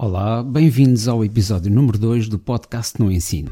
Olá, 0.00 0.44
bem-vindos 0.44 1.08
ao 1.08 1.24
episódio 1.24 1.72
número 1.72 1.98
2 1.98 2.28
do 2.28 2.38
podcast 2.38 3.02
no 3.02 3.10
ensino. 3.10 3.50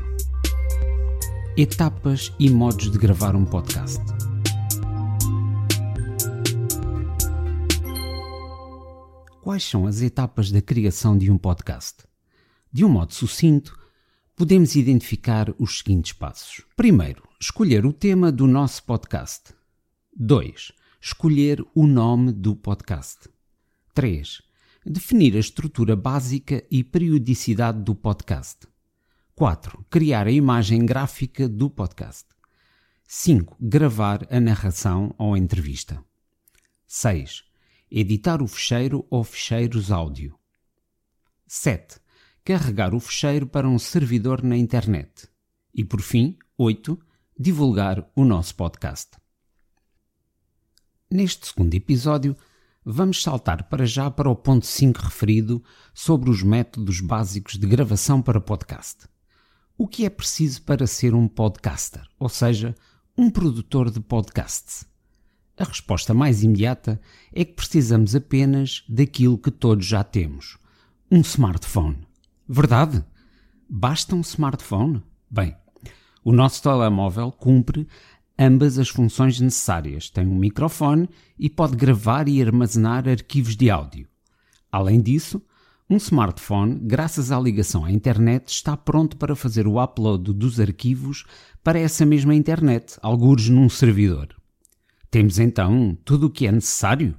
Etapas 1.57 2.33
e 2.39 2.49
modos 2.49 2.89
de 2.89 2.97
gravar 2.97 3.35
um 3.35 3.45
podcast. 3.45 3.99
Quais 9.43 9.65
são 9.65 9.89
as 9.89 10.01
etapas 10.03 10.53
da 10.53 10.63
criação 10.63 11.19
de 11.19 11.33
um 11.33 11.37
podcast? 11.37 12.05
De 12.73 12.85
um 12.85 12.89
modo 12.91 13.13
sucinto, 13.13 13.77
podemos 14.37 14.77
identificar 14.77 15.53
os 15.59 15.79
seguintes 15.79 16.13
passos. 16.13 16.65
Primeiro, 16.77 17.25
escolher 17.41 17.85
o 17.85 17.93
tema 17.93 18.31
do 18.31 18.47
nosso 18.47 18.85
podcast. 18.85 19.53
2. 20.17 20.71
Escolher 21.01 21.61
o 21.75 21.89
nome 21.89 22.31
do 22.31 22.55
podcast. 22.55 23.29
3. 23.93 24.46
Definir 24.89 25.35
a 25.35 25.41
estrutura 25.41 25.97
básica 25.97 26.65
e 26.71 26.85
periodicidade 26.85 27.83
do 27.83 27.93
podcast. 27.93 28.69
4. 29.35 29.85
Criar 29.91 30.29
a 30.29 30.31
imagem 30.31 30.87
gráfica 30.87 31.49
do 31.49 31.69
podcast. 31.69 32.25
5. 33.05 33.57
Gravar 33.61 34.25
a 34.31 34.39
narração 34.39 35.13
ou 35.19 35.37
entrevista. 35.37 36.01
6. 36.87 37.43
Editar 37.91 38.41
o 38.41 38.47
fecheiro 38.47 39.05
ou 39.11 39.25
fecheiros 39.25 39.91
áudio. 39.91 40.39
7. 41.49 41.99
Carregar 42.45 42.95
o 42.95 43.01
fecheiro 43.01 43.45
para 43.45 43.69
um 43.69 43.81
servidor 43.81 44.41
na 44.41 44.57
internet. 44.57 45.29
E 45.75 45.85
por 45.85 46.01
fim, 46.01 46.39
8. 46.57 46.97
Divulgar 47.37 48.09
o 48.15 48.25
nosso 48.25 48.55
podcast. 48.55 49.17
Neste 51.11 51.49
segundo 51.49 51.75
episódio, 51.75 52.37
vamos 52.89 53.21
saltar 53.21 53.65
para 53.65 53.85
já 53.85 54.09
para 54.09 54.31
o 54.31 54.37
ponto 54.37 54.65
5 54.65 55.01
referido 55.01 55.61
sobre 55.93 56.31
os 56.31 56.41
métodos 56.41 57.01
básicos 57.01 57.59
de 57.59 57.67
gravação 57.67 58.23
para 58.23 58.41
podcast. 58.41 59.09
O 59.77 59.89
que 59.89 60.07
é 60.07 60.09
preciso 60.09 60.63
para 60.63 60.87
ser 60.87 61.13
um 61.13 61.27
podcaster, 61.27 62.07
ou 62.17 62.29
seja, 62.29 62.77
um 63.19 63.29
produtor 63.29 63.91
de 63.91 63.99
podcasts? 63.99 64.87
A 65.59 65.65
resposta 65.65 66.15
mais 66.15 66.45
imediata 66.45 67.01
é 67.33 67.45
que 67.45 67.55
precisamos 67.55 68.15
apenas 68.15 68.85
daquilo 68.89 69.37
que 69.37 69.51
todos 69.51 69.85
já 69.85 70.05
temos: 70.05 70.57
um 71.11 71.23
smartphone. 71.23 72.07
Verdade? 72.49 73.05
Basta 73.69 74.15
um 74.15 74.21
smartphone? 74.21 75.03
Bem, 75.29 75.57
o 76.23 76.33
nosso 76.33 76.63
telemóvel 76.63 77.33
cumpre 77.33 77.89
ambas 78.39 78.79
as 78.79 78.89
funções 78.89 79.41
necessárias. 79.41 80.11
Tem 80.11 80.27
um 80.27 80.37
microfone 80.37 81.09
e 81.39 81.49
pode 81.49 81.77
gravar 81.77 82.29
e 82.29 82.43
armazenar 82.43 83.09
arquivos 83.09 83.57
de 83.57 83.71
áudio. 83.71 84.09
Além 84.71 85.01
disso, 85.01 85.43
um 85.89 85.97
smartphone, 85.97 86.81
graças 86.83 87.31
à 87.31 87.39
ligação 87.39 87.85
à 87.85 87.93
internet, 87.93 88.49
está 88.49 88.77
pronto 88.77 89.17
para 89.17 89.37
fazer 89.37 89.67
o 89.67 89.83
upload 89.83 90.33
dos 90.33 90.59
arquivos 90.59 91.25
para 91.63 91.79
essa 91.79 92.05
mesma 92.05 92.35
internet, 92.35 92.97
algures 93.01 93.49
num 93.49 93.69
servidor. 93.69 94.29
Temos 95.11 95.39
então 95.39 95.97
tudo 96.05 96.27
o 96.27 96.31
que 96.31 96.47
é 96.47 96.53
necessário? 96.53 97.17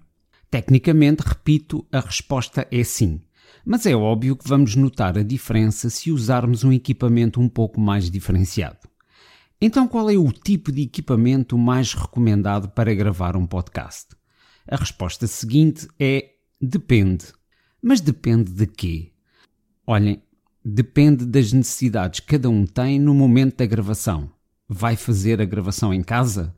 Tecnicamente, 0.52 1.24
repito, 1.26 1.86
a 1.92 2.00
resposta 2.00 2.68
é 2.70 2.84
sim. 2.84 3.22
Mas 3.66 3.86
é 3.86 3.96
óbvio 3.96 4.36
que 4.36 4.48
vamos 4.48 4.76
notar 4.76 5.18
a 5.18 5.24
diferença 5.24 5.90
se 5.90 6.12
usarmos 6.12 6.64
um 6.64 6.72
equipamento 6.72 7.40
um 7.40 7.50
pouco 7.50 7.80
mais 7.80 8.10
diferenciado. 8.12 8.80
Então, 9.60 9.88
qual 9.88 10.08
é 10.08 10.16
o 10.16 10.32
tipo 10.32 10.72
de 10.72 10.84
equipamento 10.84 11.58
mais 11.58 11.92
recomendado 11.92 12.70
para 12.70 12.94
gravar 12.94 13.36
um 13.36 13.48
podcast? 13.48 14.16
A 14.70 14.76
resposta 14.76 15.26
seguinte 15.26 15.88
é 16.00 16.34
depende. 16.62 17.26
Mas 17.82 18.00
depende 18.00 18.52
de 18.52 18.68
quê? 18.68 19.14
Olhem, 19.88 20.22
depende 20.64 21.26
das 21.26 21.54
necessidades 21.54 22.20
que 22.20 22.28
cada 22.28 22.48
um 22.52 22.68
tem 22.68 23.00
no 23.00 23.16
momento 23.16 23.58
da 23.58 23.66
gravação. 23.66 24.30
Vai 24.70 24.96
fazer 24.96 25.42
a 25.42 25.46
gravação 25.46 25.92
em 25.92 26.04
casa? 26.04 26.56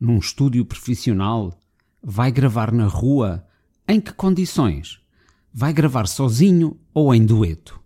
Num 0.00 0.18
estúdio 0.18 0.64
profissional? 0.64 1.56
Vai 2.02 2.32
gravar 2.32 2.72
na 2.72 2.86
rua? 2.86 3.46
Em 3.86 4.00
que 4.00 4.12
condições? 4.12 4.98
Vai 5.54 5.72
gravar 5.72 6.08
sozinho 6.08 6.76
ou 6.92 7.14
em 7.14 7.24
dueto? 7.24 7.80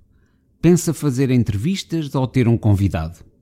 Pensa 0.63 0.95
fazer 0.95 1.31
entrevistas 1.31 2.15
ou 2.15 2.27
ter 2.27 2.49
um 2.49 2.57
convidado? 2.57 3.34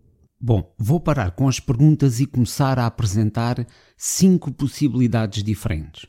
Bom, 0.44 0.74
vou 0.76 0.98
parar 0.98 1.30
com 1.30 1.46
as 1.46 1.60
perguntas 1.60 2.18
e 2.18 2.26
começar 2.26 2.76
a 2.78 2.86
apresentar 2.86 3.64
cinco 3.96 4.50
possibilidades 4.50 5.44
diferentes. 5.44 6.06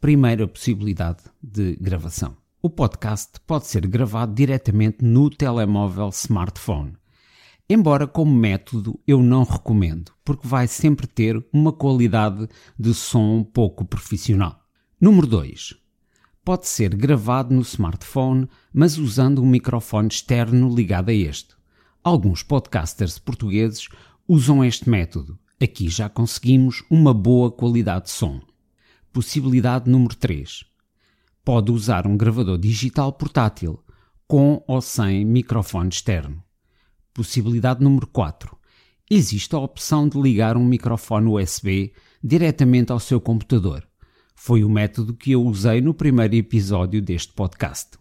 Primeira 0.00 0.48
possibilidade 0.48 1.22
de 1.40 1.76
gravação. 1.76 2.36
O 2.60 2.68
podcast 2.68 3.38
pode 3.46 3.68
ser 3.68 3.86
gravado 3.86 4.34
diretamente 4.34 5.04
no 5.04 5.30
telemóvel 5.30 6.08
smartphone 6.08 7.00
embora 7.72 8.04
como 8.04 8.34
método 8.34 8.98
eu 9.06 9.22
não 9.22 9.44
recomendo, 9.44 10.10
porque 10.24 10.46
vai 10.46 10.66
sempre 10.66 11.06
ter 11.06 11.40
uma 11.52 11.72
qualidade 11.72 12.48
de 12.76 12.92
som 12.92 13.44
pouco 13.44 13.84
profissional. 13.84 14.58
Número 15.00 15.24
2. 15.24 15.76
Pode 16.44 16.66
ser 16.66 16.96
gravado 16.96 17.54
no 17.54 17.62
smartphone, 17.62 18.48
mas 18.74 18.98
usando 18.98 19.40
um 19.40 19.46
microfone 19.46 20.08
externo 20.08 20.74
ligado 20.74 21.10
a 21.10 21.14
este. 21.14 21.59
Alguns 22.02 22.42
podcasters 22.42 23.18
portugueses 23.18 23.86
usam 24.26 24.64
este 24.64 24.88
método. 24.88 25.38
Aqui 25.62 25.90
já 25.90 26.08
conseguimos 26.08 26.82
uma 26.90 27.12
boa 27.12 27.50
qualidade 27.50 28.06
de 28.06 28.10
som. 28.12 28.40
Possibilidade 29.12 29.90
número 29.90 30.14
3. 30.14 30.64
Pode 31.44 31.70
usar 31.70 32.06
um 32.06 32.16
gravador 32.16 32.56
digital 32.56 33.12
portátil, 33.12 33.84
com 34.26 34.64
ou 34.66 34.80
sem 34.80 35.26
microfone 35.26 35.90
externo. 35.90 36.42
Possibilidade 37.12 37.84
número 37.84 38.06
4. 38.06 38.56
Existe 39.10 39.54
a 39.54 39.58
opção 39.58 40.08
de 40.08 40.18
ligar 40.18 40.56
um 40.56 40.64
microfone 40.64 41.26
USB 41.26 41.92
diretamente 42.24 42.92
ao 42.92 42.98
seu 42.98 43.20
computador. 43.20 43.86
Foi 44.34 44.64
o 44.64 44.70
método 44.70 45.12
que 45.12 45.32
eu 45.32 45.42
usei 45.44 45.82
no 45.82 45.92
primeiro 45.92 46.34
episódio 46.34 47.02
deste 47.02 47.34
podcast. 47.34 47.98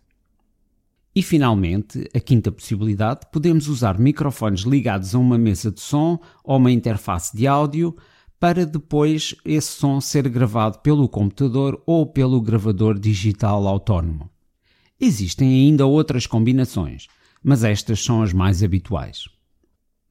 E 1.15 1.23
finalmente, 1.23 2.07
a 2.13 2.19
quinta 2.19 2.51
possibilidade, 2.51 3.21
podemos 3.31 3.67
usar 3.67 3.97
microfones 3.97 4.61
ligados 4.61 5.15
a 5.15 5.19
uma 5.19 5.38
mesa 5.38 5.71
de 5.71 5.81
som 5.81 6.19
ou 6.44 6.57
uma 6.57 6.71
interface 6.71 7.35
de 7.35 7.47
áudio 7.47 7.95
para 8.39 8.65
depois 8.65 9.35
esse 9.44 9.71
som 9.71 10.00
ser 10.00 10.29
gravado 10.29 10.79
pelo 10.79 11.09
computador 11.09 11.81
ou 11.85 12.06
pelo 12.06 12.39
gravador 12.39 12.97
digital 12.97 13.67
autónomo. 13.67 14.29
Existem 15.00 15.50
ainda 15.50 15.85
outras 15.85 16.25
combinações, 16.25 17.07
mas 17.44 17.63
estas 17.63 18.03
são 18.03 18.21
as 18.21 18.31
mais 18.31 18.63
habituais. 18.63 19.25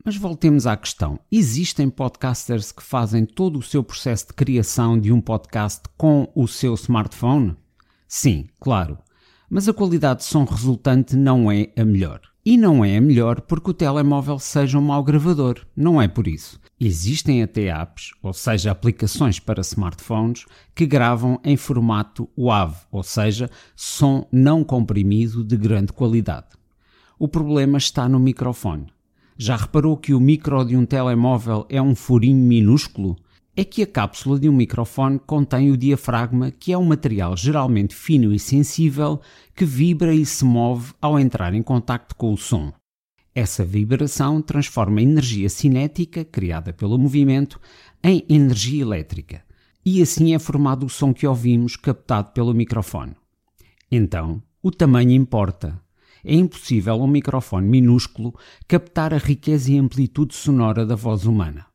Mas 0.05 0.17
voltemos 0.17 0.67
à 0.67 0.77
questão: 0.77 1.19
existem 1.31 1.89
podcasters 1.89 2.73
que 2.73 2.83
fazem 2.83 3.25
todo 3.25 3.59
o 3.59 3.63
seu 3.63 3.83
processo 3.83 4.29
de 4.29 4.35
criação 4.35 4.99
de 4.99 5.13
um 5.13 5.21
podcast 5.21 5.83
com 5.97 6.31
o 6.35 6.47
seu 6.47 6.75
smartphone? 6.75 7.57
Sim, 8.07 8.47
claro. 8.59 8.99
Mas 9.51 9.69
a 9.69 9.73
qualidade 9.73 10.21
de 10.21 10.27
som 10.27 10.45
resultante 10.45 11.17
não 11.17 11.51
é 11.51 11.71
a 11.77 11.85
melhor. 11.85 12.21
E 12.45 12.57
não 12.57 12.85
é 12.85 12.97
a 12.97 13.01
melhor 13.01 13.41
porque 13.41 13.71
o 13.71 13.75
telemóvel 13.75 14.39
seja 14.39 14.79
um 14.79 14.83
mau 14.83 15.03
gravador, 15.03 15.67
não 15.77 16.01
é 16.01 16.07
por 16.07 16.27
isso. 16.27 16.61
Existem 16.81 17.43
até 17.43 17.69
apps, 17.69 18.13
ou 18.23 18.33
seja, 18.33 18.71
aplicações 18.71 19.41
para 19.41 19.61
smartphones, 19.63 20.47
que 20.75 20.87
gravam 20.87 21.41
em 21.43 21.57
formato 21.57 22.29
WAV, 22.37 22.75
ou 22.91 23.03
seja, 23.03 23.51
som 23.75 24.27
não 24.31 24.63
comprimido 24.63 25.43
de 25.43 25.57
grande 25.57 25.93
qualidade. 25.93 26.47
O 27.19 27.27
problema 27.27 27.79
está 27.79 28.09
no 28.09 28.19
microfone. 28.19 28.87
Já 29.37 29.57
reparou 29.57 29.97
que 29.97 30.15
o 30.15 30.21
micro 30.21 30.65
de 30.65 30.77
um 30.77 30.87
telemóvel 30.87 31.67
é 31.69 31.81
um 31.83 31.95
furinho 31.95 32.47
minúsculo? 32.47 33.17
É 33.59 33.65
que 33.65 33.83
a 33.83 33.87
cápsula 33.89 34.39
de 34.39 34.49
um 34.49 34.53
microfone 34.53 35.19
contém 35.19 35.73
o 35.73 35.77
diafragma, 35.77 36.53
que 36.53 36.73
é 36.73 36.79
um 36.79 36.85
material 36.85 37.37
geralmente 37.37 37.93
fino 37.93 38.33
e 38.33 38.39
sensível 38.39 39.21
que 39.53 39.65
vibra 39.65 40.15
e 40.15 40.25
se 40.25 40.45
move 40.45 40.95
ao 41.03 41.19
entrar 41.19 41.53
em 41.53 41.61
contacto 41.61 42.15
com 42.15 42.33
o 42.33 42.37
som. 42.37 42.73
Essa 43.35 43.65
vibração 43.65 44.41
transforma 44.41 45.01
a 45.01 45.03
energia 45.03 45.49
cinética, 45.49 46.25
criada 46.25 46.73
pelo 46.73 46.97
movimento, 46.97 47.61
em 48.01 48.25
energia 48.29 48.83
elétrica, 48.83 49.43
e 49.85 50.01
assim 50.01 50.37
é 50.37 50.39
formado 50.39 50.87
o 50.87 50.89
som 50.89 51.13
que 51.13 51.27
ouvimos 51.27 51.75
captado 51.75 52.31
pelo 52.31 52.55
microfone. 52.55 53.17
Então, 53.91 54.41
o 54.63 54.71
tamanho 54.71 55.11
importa. 55.11 55.83
É 56.23 56.33
impossível 56.33 56.95
um 56.95 57.09
microfone 57.09 57.67
minúsculo 57.67 58.37
captar 58.69 59.13
a 59.13 59.19
riqueza 59.19 59.73
e 59.73 59.79
amplitude 59.79 60.33
sonora 60.33 60.87
da 60.87 60.95
voz 60.95 61.27
humana. 61.27 61.68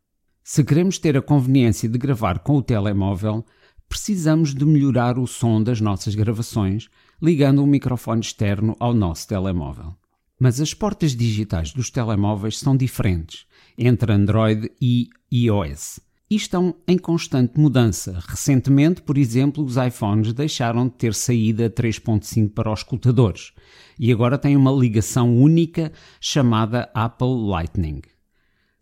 Se 0.45 0.61
queremos 0.61 0.99
ter 0.99 1.15
a 1.15 1.21
conveniência 1.21 1.87
de 1.87 1.97
gravar 1.97 2.39
com 2.39 2.57
o 2.57 2.61
telemóvel, 2.61 3.45
precisamos 3.87 4.53
de 4.53 4.65
melhorar 4.65 5.17
o 5.17 5.25
som 5.25 5.63
das 5.63 5.79
nossas 5.79 6.15
gravações 6.15 6.89
ligando 7.21 7.63
um 7.63 7.65
microfone 7.65 8.19
externo 8.19 8.75
ao 8.77 8.93
nosso 8.93 9.25
telemóvel. 9.25 9.95
Mas 10.37 10.59
as 10.59 10.73
portas 10.73 11.15
digitais 11.15 11.71
dos 11.71 11.89
telemóveis 11.89 12.59
são 12.59 12.75
diferentes 12.75 13.45
entre 13.77 14.11
Android 14.11 14.69
e 14.81 15.07
iOS 15.31 16.01
e 16.29 16.35
estão 16.35 16.75
em 16.85 16.97
constante 16.97 17.57
mudança. 17.57 18.21
Recentemente, 18.27 19.01
por 19.01 19.17
exemplo, 19.17 19.63
os 19.63 19.77
iPhones 19.77 20.33
deixaram 20.33 20.89
de 20.89 20.95
ter 20.95 21.13
saída 21.13 21.69
3.5 21.69 22.49
para 22.49 22.69
os 22.69 22.79
escutadores 22.79 23.53
e 23.97 24.11
agora 24.11 24.37
têm 24.37 24.57
uma 24.57 24.71
ligação 24.73 25.33
única 25.37 25.93
chamada 26.19 26.91
Apple 26.93 27.47
Lightning. 27.47 28.01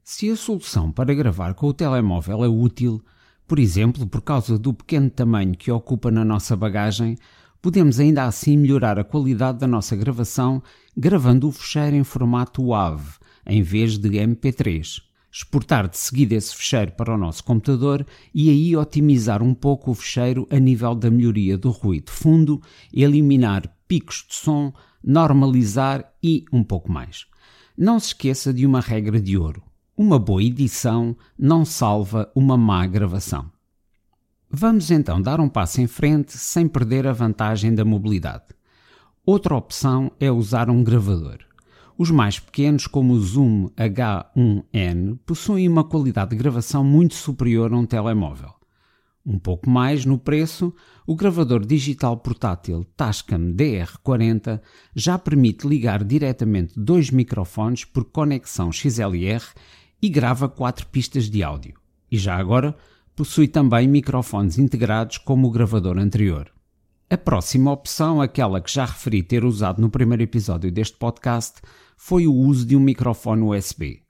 Se 0.03 0.31
a 0.31 0.37
solução 0.37 0.91
para 0.91 1.15
gravar 1.15 1.55
com 1.55 1.67
o 1.67 1.75
telemóvel 1.75 2.45
é 2.45 2.49
útil, 2.49 3.03
por 3.47 3.59
exemplo, 3.59 4.07
por 4.07 4.23
causa 4.23 4.59
do 4.59 4.73
pequeno 4.73 5.11
tamanho 5.11 5.57
que 5.57 5.71
ocupa 5.71 6.11
na 6.11 6.25
nossa 6.25 6.57
bagagem, 6.57 7.17
podemos 7.61 7.99
ainda 7.99 8.25
assim 8.25 8.57
melhorar 8.57 8.99
a 8.99 9.05
qualidade 9.05 9.59
da 9.59 9.67
nossa 9.67 9.97
gravação 9.97 10.63
gravando 10.97 11.49
o 11.49 11.53
fecheiro 11.53 11.97
em 11.97 12.05
formato 12.05 12.63
WAV, 12.63 13.19
em 13.47 13.63
vez 13.63 13.99
de 13.99 14.11
MP3. 14.11 15.08
Exportar 15.31 15.89
de 15.89 15.99
seguida 15.99 16.35
esse 16.35 16.55
fecheiro 16.55 16.93
para 16.93 17.15
o 17.15 17.19
nosso 17.19 17.45
computador 17.45 18.07
e 18.35 18.49
aí 18.49 18.77
otimizar 18.77 19.43
um 19.43 19.55
pouco 19.55 19.91
o 19.91 19.95
fecheiro 19.95 20.49
a 20.51 20.59
nível 20.59 20.95
da 20.95 21.11
melhoria 21.11 21.59
do 21.59 21.71
ruído 21.71 22.11
fundo, 22.11 22.63
eliminar 22.93 23.63
picos 23.87 24.25
de 24.29 24.35
som, 24.35 24.73
normalizar 25.05 26.13
e 26.23 26.45
um 26.53 26.65
pouco 26.65 26.91
mais. 26.91 27.27
Não 27.77 28.01
se 28.01 28.09
esqueça 28.09 28.53
de 28.53 28.67
uma 28.67 28.81
regra 28.81 29.21
de 29.21 29.37
ouro. 29.37 29.63
Uma 29.97 30.19
boa 30.19 30.43
edição 30.43 31.17
não 31.39 31.65
salva 31.65 32.31
uma 32.35 32.57
má 32.57 32.87
gravação. 32.87 33.51
Vamos 34.51 34.91
então 34.91 35.21
dar 35.21 35.41
um 35.41 35.49
passo 35.49 35.81
em 35.81 35.87
frente 35.87 36.39
sem 36.39 36.67
perder 36.67 37.07
a 37.07 37.13
vantagem 37.13 37.75
da 37.75 37.85
mobilidade. 37.85 38.45
Outra 39.27 39.55
opção 39.55 40.11
é 40.19 40.31
usar 40.31 40.71
um 40.71 40.83
gravador. 40.83 41.48
Os 41.99 42.13
mais 42.13 42.39
pequenos, 42.39 42.87
como 42.87 43.13
o 43.13 43.21
Zoom 43.21 43.71
H1N, 43.71 45.19
possuem 45.27 45.69
uma 45.69 45.83
qualidade 45.83 46.31
de 46.31 46.37
gravação 46.37 46.85
muito 46.85 47.15
superior 47.15 47.73
a 47.73 47.77
um 47.77 47.85
telemóvel. 47.85 48.55
Um 49.27 49.37
pouco 49.37 49.69
mais 49.69 50.05
no 50.05 50.17
preço, 50.17 50.73
o 51.05 51.17
gravador 51.17 51.67
digital 51.67 52.17
portátil 52.17 52.85
Tascam 52.97 53.53
DR40 53.53 54.61
já 54.95 55.19
permite 55.19 55.67
ligar 55.67 56.05
diretamente 56.05 56.79
dois 56.79 57.11
microfones 57.11 57.85
por 57.85 58.05
conexão 58.05 58.71
XLR 58.71 59.45
e 60.01 60.09
grava 60.09 60.49
quatro 60.49 60.87
pistas 60.87 61.29
de 61.29 61.43
áudio. 61.43 61.75
E 62.09 62.17
já 62.17 62.37
agora 62.37 62.77
possui 63.17 63.49
também 63.49 63.89
microfones 63.89 64.57
integrados 64.57 65.19
como 65.19 65.49
o 65.49 65.51
gravador 65.51 65.99
anterior. 65.99 66.49
A 67.11 67.17
próxima 67.17 67.73
opção, 67.73 68.21
aquela 68.21 68.61
que 68.61 68.71
já 68.71 68.85
referi 68.85 69.23
ter 69.23 69.43
usado 69.45 69.81
no 69.81 69.91
primeiro 69.91 70.23
episódio 70.23 70.71
deste 70.71 70.97
podcast, 70.97 71.61
foi 71.99 72.29
o 72.29 72.33
uso 72.33 72.65
de 72.65 72.77
um 72.77 72.81
microfone 72.81 73.43
USB. 73.43 74.03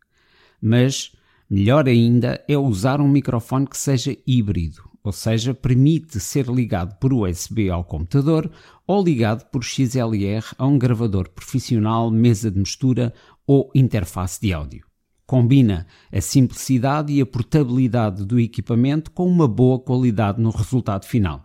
Mas 0.61 1.11
melhor 1.50 1.88
ainda 1.88 2.45
é 2.47 2.57
usar 2.57 3.00
um 3.00 3.09
microfone 3.09 3.66
que 3.66 3.78
seja 3.78 4.16
híbrido, 4.26 4.88
ou 5.02 5.11
seja, 5.11 5.54
permite 5.54 6.21
ser 6.21 6.47
ligado 6.49 6.99
por 6.99 7.14
USB 7.14 7.71
ao 7.71 7.83
computador 7.83 8.50
ou 8.87 9.02
ligado 9.02 9.47
por 9.47 9.64
XLR 9.64 10.45
a 10.59 10.66
um 10.66 10.78
gravador 10.78 11.30
profissional, 11.30 12.11
mesa 12.11 12.50
de 12.50 12.59
mistura 12.59 13.12
ou 13.47 13.71
interface 13.75 14.38
de 14.40 14.52
áudio. 14.52 14.87
Combina 15.26 15.87
a 16.12 16.21
simplicidade 16.21 17.12
e 17.12 17.21
a 17.21 17.26
portabilidade 17.26 18.25
do 18.25 18.38
equipamento 18.38 19.11
com 19.11 19.26
uma 19.26 19.49
boa 19.49 19.78
qualidade 19.78 20.40
no 20.40 20.50
resultado 20.50 21.07
final. 21.07 21.42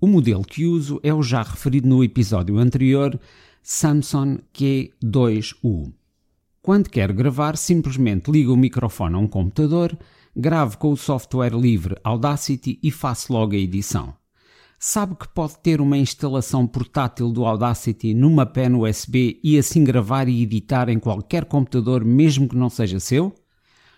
O 0.00 0.06
modelo 0.06 0.42
que 0.42 0.66
uso 0.66 0.98
é 1.02 1.12
o 1.14 1.22
já 1.22 1.42
referido 1.42 1.88
no 1.88 2.02
episódio 2.02 2.58
anterior, 2.58 3.18
Samsung 3.62 4.40
Q2U. 4.54 5.92
Quando 6.60 6.90
quer 6.90 7.12
gravar, 7.12 7.56
simplesmente 7.56 8.30
liga 8.30 8.52
o 8.52 8.56
microfone 8.56 9.14
a 9.14 9.18
um 9.18 9.26
computador, 9.26 9.96
grave 10.36 10.76
com 10.76 10.92
o 10.92 10.96
software 10.96 11.54
livre 11.54 11.96
Audacity 12.04 12.78
e 12.82 12.90
faça 12.90 13.32
logo 13.32 13.54
a 13.54 13.58
edição 13.58 14.14
sabe 14.84 15.14
que 15.14 15.28
pode 15.28 15.58
ter 15.60 15.80
uma 15.80 15.96
instalação 15.96 16.66
portátil 16.66 17.30
do 17.30 17.44
Audacity 17.44 18.12
numa 18.12 18.44
pen 18.44 18.74
USB 18.74 19.38
e 19.40 19.56
assim 19.56 19.84
gravar 19.84 20.28
e 20.28 20.42
editar 20.42 20.88
em 20.88 20.98
qualquer 20.98 21.44
computador, 21.44 22.04
mesmo 22.04 22.48
que 22.48 22.56
não 22.56 22.68
seja 22.68 22.98
seu? 22.98 23.32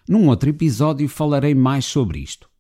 Num 0.07 0.29
outro 0.29 0.51
episódio 0.51 1.09
falarei 1.09 1.55
mais 1.55 1.87
sobre 1.87 2.19
isto. 2.19 2.51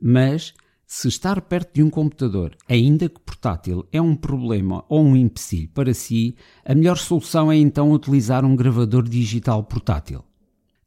Mas, 0.00 0.54
se 0.94 1.08
estar 1.08 1.40
perto 1.40 1.76
de 1.76 1.82
um 1.82 1.88
computador, 1.88 2.54
ainda 2.68 3.08
que 3.08 3.18
portátil, 3.18 3.88
é 3.90 3.98
um 3.98 4.14
problema 4.14 4.84
ou 4.90 5.02
um 5.02 5.16
empecilho 5.16 5.70
para 5.70 5.94
si, 5.94 6.36
a 6.66 6.74
melhor 6.74 6.98
solução 6.98 7.50
é 7.50 7.56
então 7.56 7.92
utilizar 7.92 8.44
um 8.44 8.54
gravador 8.54 9.08
digital 9.08 9.64
portátil. 9.64 10.22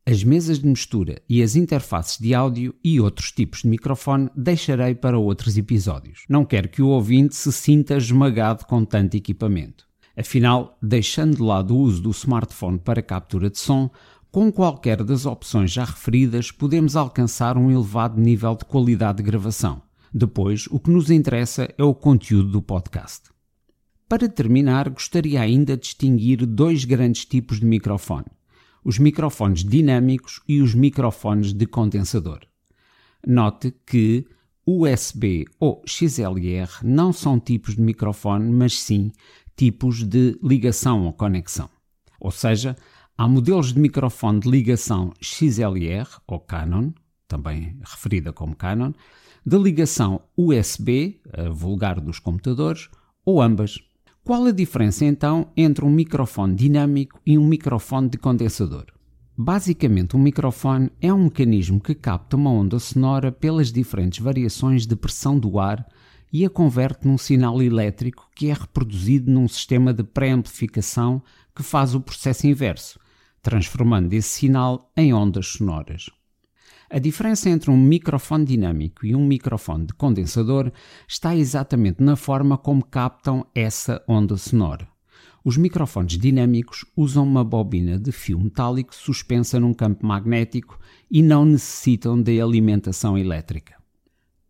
As 0.06 0.24
mesas 0.24 0.60
de 0.60 0.68
mistura 0.68 1.20
e 1.28 1.42
as 1.42 1.56
interfaces 1.56 2.20
de 2.20 2.36
áudio 2.36 2.76
e 2.84 3.00
outros 3.02 3.32
tipos 3.32 3.64
de 3.64 3.68
microfone 3.68 4.30
deixarei 4.36 4.94
para 4.94 5.18
outros 5.18 5.58
episódios. 5.58 6.24
Não 6.30 6.46
quero 6.46 6.70
que 6.70 6.84
o 6.84 6.90
ouvinte 6.90 7.36
se 7.36 7.52
sinta 7.52 7.98
esmagado 7.98 8.64
com 8.68 8.86
tanto 8.86 9.18
equipamento. 9.18 9.88
Afinal, 10.16 10.78
deixando 10.80 11.38
de 11.38 11.42
lado 11.42 11.76
o 11.76 11.80
uso 11.80 12.04
do 12.04 12.12
smartphone 12.12 12.78
para 12.78 13.02
captura 13.02 13.50
de 13.50 13.58
som, 13.58 13.90
com 14.32 14.52
qualquer 14.52 15.04
das 15.04 15.26
opções 15.26 15.72
já 15.72 15.84
referidas, 15.84 16.52
podemos 16.52 16.96
alcançar 16.96 17.58
um 17.58 17.72
elevado 17.72 18.22
nível 18.22 18.56
de 18.56 18.66
qualidade 18.66 19.18
de 19.18 19.24
gravação. 19.24 19.82
Depois, 20.18 20.66
o 20.72 20.80
que 20.80 20.90
nos 20.90 21.12
interessa 21.12 21.68
é 21.78 21.84
o 21.84 21.94
conteúdo 21.94 22.50
do 22.50 22.62
podcast. 22.62 23.30
Para 24.08 24.30
terminar, 24.30 24.90
gostaria 24.90 25.42
ainda 25.42 25.76
de 25.76 25.84
distinguir 25.84 26.46
dois 26.46 26.86
grandes 26.86 27.26
tipos 27.26 27.60
de 27.60 27.66
microfone 27.66 28.28
os 28.86 29.00
microfones 29.00 29.64
dinâmicos 29.64 30.40
e 30.48 30.62
os 30.62 30.76
microfones 30.76 31.52
de 31.52 31.66
condensador. 31.66 32.42
Note 33.26 33.74
que 33.84 34.28
USB 34.64 35.46
ou 35.60 35.82
XLR 35.88 36.70
não 36.84 37.12
são 37.12 37.40
tipos 37.40 37.76
de 37.76 37.82
microfone, 37.82 38.52
mas 38.52 38.80
sim 38.80 39.12
tipos 39.58 40.04
de 40.04 40.38
ligação 40.44 41.06
ou 41.06 41.14
conexão. 41.14 41.68
Ou 42.20 42.30
seja, 42.30 42.76
há 43.18 43.28
modelos 43.28 43.74
de 43.74 43.80
microfone 43.80 44.40
de 44.40 44.50
ligação 44.50 45.12
XLR 45.20 46.08
ou 46.28 46.40
Canon, 46.40 46.92
também 47.28 47.80
referida 47.84 48.32
como 48.32 48.56
Canon, 48.56 48.94
de 49.46 49.60
ligação 49.60 50.24
USB, 50.36 51.22
a 51.32 51.50
vulgar 51.50 52.02
dos 52.02 52.18
computadores, 52.18 52.90
ou 53.24 53.40
ambas. 53.40 53.78
Qual 54.24 54.44
a 54.44 54.52
diferença 54.52 55.06
então 55.06 55.52
entre 55.56 55.86
um 55.86 55.90
microfone 55.92 56.56
dinâmico 56.56 57.22
e 57.24 57.38
um 57.38 57.46
microfone 57.46 58.10
de 58.10 58.18
condensador? 58.18 58.86
Basicamente, 59.38 60.18
um 60.18 60.20
microfone 60.20 60.90
é 61.00 61.14
um 61.14 61.26
mecanismo 61.26 61.80
que 61.80 61.94
capta 61.94 62.36
uma 62.36 62.50
onda 62.50 62.80
sonora 62.80 63.32
pelas 63.32 63.72
diferentes 63.72 64.18
variações 64.18 64.88
de 64.88 64.96
pressão 64.96 65.38
do 65.38 65.60
ar 65.60 65.86
e 66.34 66.44
a 66.44 66.50
converte 66.50 67.08
num 67.08 67.18
sinal 67.18 67.62
elétrico 67.62 68.28
que 68.36 68.50
é 68.50 68.54
reproduzido 68.54 69.30
num 69.30 69.48
sistema 69.48 69.94
de 69.94 70.04
pré-amplificação 70.04 71.22
que 71.56 71.62
faz 71.62 71.94
o 71.94 72.02
processo 72.02 72.48
inverso, 72.48 73.00
transformando 73.44 74.12
esse 74.14 74.40
sinal 74.40 74.92
em 74.98 75.14
ondas 75.14 75.48
sonoras. 75.50 76.10
A 76.90 77.00
diferença 77.00 77.50
entre 77.50 77.72
um 77.72 77.78
microfone 77.78 78.46
dinâmico 78.46 79.06
e 79.06 79.16
um 79.16 79.26
microfone 79.26 79.88
de 79.88 79.94
condensador 79.94 80.72
está 81.08 81.36
exatamente 81.36 82.02
na 82.04 82.16
forma 82.16 82.58
como 82.58 82.86
captam 82.86 83.46
essa 83.56 84.04
onda 84.08 84.38
sonora. 84.38 84.88
Os 85.44 85.58
microfones 85.58 86.18
dinâmicos 86.18 86.86
usam 86.96 87.24
uma 87.24 87.44
bobina 87.44 88.00
de 88.00 88.12
fio 88.12 88.40
metálico 88.40 88.96
suspensa 88.96 89.60
num 89.60 89.74
campo 89.74 90.06
magnético 90.06 90.80
e 91.10 91.22
não 91.22 91.46
necessitam 91.46 92.22
de 92.22 92.40
alimentação 92.40 93.18
elétrica. 93.18 93.76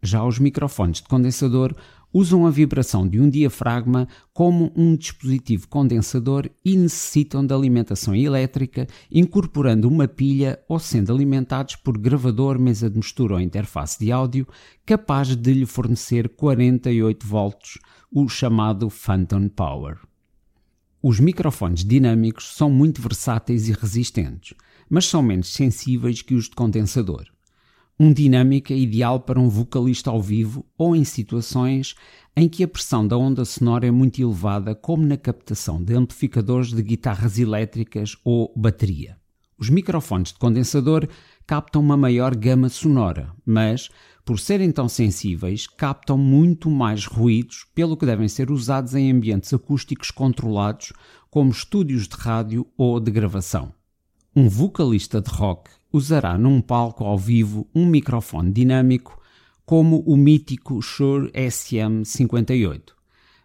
Já 0.01 0.23
os 0.23 0.37
microfones 0.37 1.01
de 1.01 1.07
condensador 1.07 1.75
usam 2.17 2.45
a 2.45 2.49
vibração 2.49 3.05
de 3.05 3.19
um 3.19 3.29
diafragma 3.29 4.07
como 4.31 4.71
um 4.73 4.95
dispositivo 4.95 5.67
condensador 5.67 6.49
e 6.63 6.77
necessitam 6.77 7.45
de 7.45 7.53
alimentação 7.53 8.15
elétrica, 8.15 8.87
incorporando 9.11 9.89
uma 9.89 10.07
pilha 10.07 10.57
ou 10.69 10.79
sendo 10.79 11.11
alimentados 11.13 11.75
por 11.75 11.97
gravador, 11.97 12.57
mesa 12.57 12.89
de 12.89 12.95
mistura 12.95 13.33
ou 13.33 13.41
interface 13.41 13.99
de 13.99 14.13
áudio, 14.13 14.47
capaz 14.85 15.35
de 15.35 15.53
lhe 15.53 15.65
fornecer 15.65 16.29
48 16.29 17.27
volts, 17.27 17.79
o 18.09 18.29
chamado 18.29 18.89
Phantom 18.89 19.49
Power. 19.49 19.97
Os 21.03 21.19
microfones 21.19 21.83
dinâmicos 21.83 22.55
são 22.55 22.69
muito 22.69 23.01
versáteis 23.01 23.67
e 23.67 23.73
resistentes, 23.73 24.55
mas 24.89 25.05
são 25.05 25.21
menos 25.21 25.53
sensíveis 25.53 26.21
que 26.21 26.33
os 26.33 26.45
de 26.45 26.51
condensador. 26.51 27.34
Um 27.97 28.11
dinâmico 28.11 28.73
é 28.73 28.77
ideal 28.77 29.21
para 29.21 29.39
um 29.39 29.47
vocalista 29.47 30.09
ao 30.09 30.21
vivo 30.21 30.65
ou 30.77 30.93
em 30.93 31.05
situações 31.05 31.95
em 32.35 32.49
que 32.49 32.61
a 32.61 32.67
pressão 32.67 33.07
da 33.07 33.17
onda 33.17 33.45
sonora 33.45 33.87
é 33.87 33.91
muito 33.91 34.21
elevada, 34.21 34.75
como 34.75 35.05
na 35.05 35.15
captação 35.15 35.81
de 35.81 35.93
amplificadores 35.95 36.73
de 36.73 36.83
guitarras 36.83 37.39
elétricas 37.39 38.17
ou 38.25 38.51
bateria. 38.53 39.17
Os 39.57 39.69
microfones 39.69 40.33
de 40.33 40.39
condensador 40.39 41.07
captam 41.47 41.81
uma 41.81 41.95
maior 41.95 42.35
gama 42.35 42.67
sonora, 42.67 43.33
mas, 43.45 43.89
por 44.25 44.37
serem 44.37 44.69
tão 44.73 44.89
sensíveis, 44.89 45.65
captam 45.65 46.17
muito 46.17 46.69
mais 46.69 47.05
ruídos, 47.05 47.65
pelo 47.73 47.95
que 47.95 48.05
devem 48.05 48.27
ser 48.27 48.51
usados 48.51 48.93
em 48.93 49.09
ambientes 49.09 49.53
acústicos 49.53 50.11
controlados, 50.11 50.91
como 51.29 51.51
estúdios 51.51 52.09
de 52.09 52.15
rádio 52.17 52.67
ou 52.77 52.99
de 52.99 53.09
gravação. 53.09 53.73
Um 54.35 54.49
vocalista 54.49 55.21
de 55.21 55.29
rock 55.29 55.71
usará 55.95 56.37
num 56.37 56.59
palco 56.59 57.05
ao 57.05 57.17
vivo 57.17 57.65
um 57.73 57.85
microfone 57.85 58.51
dinâmico 58.51 59.17
como 59.65 60.03
o 60.05 60.17
mítico 60.17 60.81
Shure 60.81 61.31
SM58, 61.31 62.91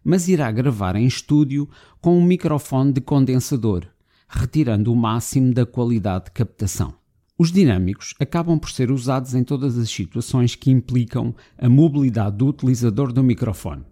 mas 0.02 0.26
irá 0.26 0.50
gravar 0.50 0.96
em 0.96 1.06
estúdio 1.06 1.68
com 2.00 2.18
um 2.18 2.24
microfone 2.24 2.92
de 2.92 3.00
condensador, 3.00 3.86
retirando 4.28 4.92
o 4.92 4.96
máximo 4.96 5.54
da 5.54 5.64
qualidade 5.64 6.24
de 6.24 6.30
captação. 6.32 6.92
Os 7.38 7.52
dinâmicos 7.52 8.14
acabam 8.18 8.58
por 8.58 8.70
ser 8.70 8.90
usados 8.90 9.32
em 9.32 9.44
todas 9.44 9.78
as 9.78 9.88
situações 9.88 10.56
que 10.56 10.72
implicam 10.72 11.32
a 11.56 11.68
mobilidade 11.68 12.36
do 12.36 12.48
utilizador 12.48 13.12
do 13.12 13.22
microfone, 13.22 13.84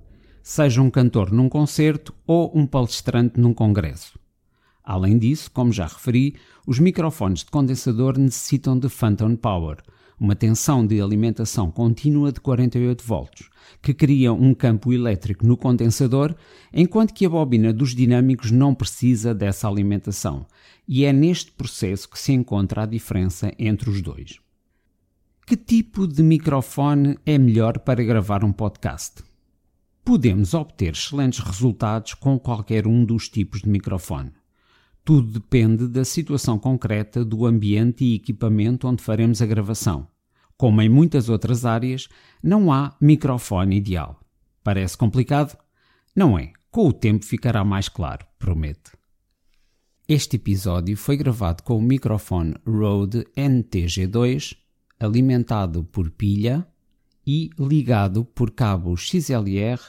seja 0.43 0.83
um 0.83 0.91
cantor 0.91 1.31
num 1.31 1.49
concerto 1.49 2.13
ou 2.27 2.51
um 2.53 2.67
palestrante 2.67 3.39
num 3.39 3.55
congresso. 3.55 4.19
Além 4.89 5.19
disso, 5.19 5.51
como 5.51 5.71
já 5.71 5.87
referi, 5.87 6.35
os 6.67 6.79
microfones 6.79 7.41
de 7.41 7.51
condensador 7.51 8.19
necessitam 8.19 8.79
de 8.79 8.89
phantom 8.89 9.37
power, 9.37 9.77
uma 10.19 10.35
tensão 10.35 10.87
de 10.87 10.99
alimentação 10.99 11.71
contínua 11.71 12.33
de 12.33 12.41
48 12.41 13.05
volts, 13.05 13.51
que 13.83 13.93
cria 13.93 14.33
um 14.33 14.55
campo 14.55 14.91
elétrico 14.91 15.47
no 15.47 15.59
condensador, 15.59 16.35
enquanto 16.73 17.13
que 17.13 17.27
a 17.27 17.29
bobina 17.29 17.71
dos 17.71 17.95
dinâmicos 17.95 18.51
não 18.51 18.75
precisa 18.75 19.35
dessa 19.35 19.69
alimentação, 19.69 20.47
e 20.89 21.05
é 21.05 21.13
neste 21.13 21.53
processo 21.53 22.09
que 22.09 22.19
se 22.19 22.33
encontra 22.33 22.85
a 22.85 22.87
diferença 22.87 23.53
entre 23.59 23.91
os 23.91 24.01
dois. 24.01 24.41
Que 25.47 25.55
tipo 25.55 26.07
de 26.07 26.23
microfone 26.23 27.19
é 27.27 27.37
melhor 27.37 27.79
para 27.81 28.03
gravar 28.03 28.43
um 28.43 28.53
podcast? 28.53 29.23
Podemos 30.03 30.55
obter 30.55 30.95
excelentes 30.95 31.41
resultados 31.41 32.15
com 32.15 32.39
qualquer 32.39 32.87
um 32.87 33.05
dos 33.05 33.29
tipos 33.29 33.61
de 33.61 33.69
microfone. 33.69 34.38
Tudo 35.05 35.41
depende 35.41 35.89
da 35.89 36.05
situação 36.05 36.59
concreta 36.59 37.25
do 37.25 37.47
ambiente 37.47 38.05
e 38.05 38.15
equipamento 38.15 38.87
onde 38.87 39.03
faremos 39.03 39.41
a 39.41 39.47
gravação. 39.47 40.07
Como 40.57 40.83
em 40.83 40.89
muitas 40.89 41.29
outras 41.29 41.65
áreas, 41.65 42.09
não 42.43 42.73
há 42.73 42.97
microfone 43.01 43.77
ideal. 43.77 44.21
Parece 44.63 44.97
complicado? 44.97 45.57
Não 46.15 46.39
é. 46.39 46.53
Com 46.71 46.89
o 46.89 46.93
tempo 46.93 47.25
ficará 47.25 47.65
mais 47.65 47.89
claro, 47.89 48.27
promete. 48.39 48.93
Este 50.07 50.37
episódio 50.37 50.97
foi 50.97 51.17
gravado 51.17 51.63
com 51.63 51.77
o 51.77 51.83
microfone 51.83 52.55
Rode 52.67 53.27
NTG2, 53.37 54.57
alimentado 54.99 55.85
por 55.85 56.11
pilha 56.11 56.67
e 57.27 57.51
ligado 57.59 58.25
por 58.25 58.51
cabo 58.51 58.97
XLR 58.97 59.81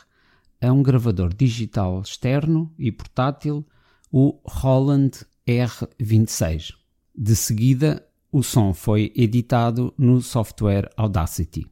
a 0.61 0.71
um 0.71 0.83
gravador 0.83 1.33
digital 1.33 2.01
externo 2.01 2.73
e 2.77 2.91
portátil 2.91 3.65
o 4.11 4.39
Holland 4.45 5.25
R26. 5.47 6.73
De 7.15 7.35
seguida, 7.35 8.05
o 8.31 8.43
som 8.43 8.73
foi 8.73 9.11
editado 9.15 9.93
no 9.97 10.21
software 10.21 10.89
Audacity. 10.95 11.65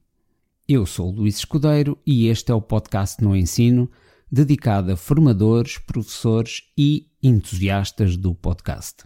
Eu 0.67 0.86
sou 0.86 1.12
Luís 1.12 1.38
Escudeiro 1.38 1.98
e 2.06 2.27
este 2.27 2.51
é 2.51 2.56
o 2.56 2.62
podcast 2.62 3.24
no 3.24 3.36
ensino 3.36 3.89
dedicado 4.32 4.91
a 4.91 4.98
formadores, 4.98 5.77
professores 5.77 6.63
e 6.77 7.08
entusiastas 7.24 8.17
do 8.17 8.36
podcast. 8.36 9.06